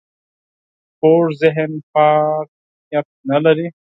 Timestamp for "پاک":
1.93-2.45